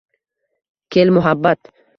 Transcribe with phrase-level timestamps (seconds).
[0.95, 1.61] Kel, muhabbat